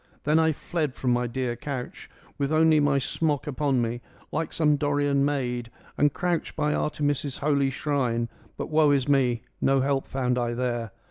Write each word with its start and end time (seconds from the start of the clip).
"Then 0.23 0.39
I 0.39 0.51
fled 0.51 0.95
from 0.95 1.11
my 1.11 1.27
dear 1.27 1.55
couch, 1.55 2.09
with 2.39 2.51
only 2.51 2.79
my 2.79 2.97
smock 2.97 3.45
upon 3.45 3.83
me, 3.83 4.01
like 4.31 4.51
some 4.51 4.75
Dorian 4.75 5.23
maid, 5.23 5.69
and 5.95 6.11
crouched 6.11 6.55
by 6.55 6.73
Artemis' 6.73 7.37
holy 7.37 7.69
shrine. 7.69 8.27
But 8.57 8.71
woe 8.71 8.89
is 8.89 9.07
me, 9.07 9.43
no 9.61 9.81
help 9.81 10.07
found 10.07 10.39
I 10.39 10.55
there. 10.55 10.89